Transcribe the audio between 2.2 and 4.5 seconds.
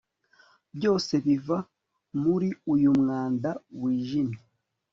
muri uyu mwanda wijimye